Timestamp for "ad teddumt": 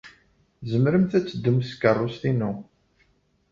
1.17-1.65